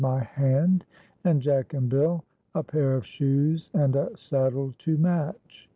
[0.03, 0.83] y hand,
[1.25, 2.23] and Jack and Bill
[2.55, 5.69] a pair of shoes and a saddle to match.